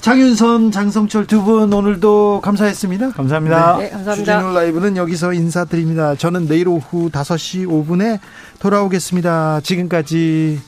[0.00, 3.10] 장윤선, 장성철 두 분 오늘도 감사했습니다.
[3.10, 3.76] 감사합니다.
[3.76, 4.38] 네, 감사합니다.
[4.38, 6.14] 주진우 라이브는 여기서 인사드립니다.
[6.14, 8.18] 저는 내일 오후 5시 5분에
[8.58, 9.60] 돌아오겠습니다.
[9.62, 10.60] 지금까지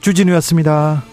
[0.00, 1.09] 주진우였습니다.